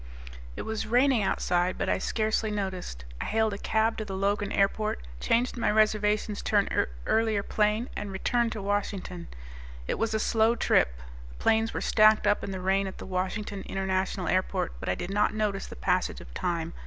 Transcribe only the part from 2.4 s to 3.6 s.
noticed. I hailed a